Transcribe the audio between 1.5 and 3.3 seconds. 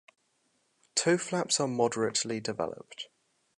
are moderately developed.